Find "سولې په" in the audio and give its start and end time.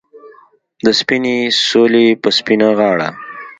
1.67-2.29